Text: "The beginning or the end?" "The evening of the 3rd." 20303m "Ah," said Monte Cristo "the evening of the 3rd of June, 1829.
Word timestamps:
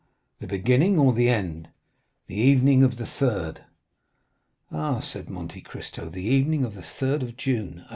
"The 0.39 0.47
beginning 0.47 0.97
or 0.97 1.13
the 1.13 1.29
end?" 1.29 1.67
"The 2.25 2.33
evening 2.35 2.83
of 2.83 2.97
the 2.97 3.03
3rd." 3.03 3.57
20303m 4.71 4.71
"Ah," 4.71 4.99
said 4.99 5.29
Monte 5.29 5.61
Cristo 5.61 6.09
"the 6.09 6.23
evening 6.25 6.63
of 6.63 6.73
the 6.73 6.81
3rd 6.81 7.21
of 7.21 7.37
June, 7.37 7.79
1829. 7.85 7.85